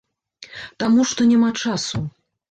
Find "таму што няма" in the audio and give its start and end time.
0.83-1.49